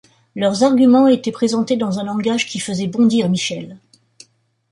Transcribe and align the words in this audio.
Leurs 0.35 0.63
arguments 0.63 1.07
étaient 1.07 1.31
présentés 1.31 1.77
dans 1.77 1.99
un 1.99 2.03
langage 2.05 2.47
qui 2.47 2.59
faisait 2.59 2.87
bondir 2.87 3.29
Michel. 3.29 3.77